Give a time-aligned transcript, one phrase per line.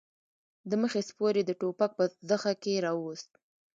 [0.69, 3.29] د مخې سپور يې د ټوپک په زخه کې راووست.